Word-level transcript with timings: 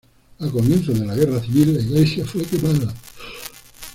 A 0.39 0.49
comienzos 0.49 0.99
de 0.99 1.05
la 1.05 1.13
Guerra 1.13 1.39
Civil 1.43 1.75
la 1.75 1.79
iglesia 1.81 2.25
fue 2.25 2.41
quemada. 2.41 2.91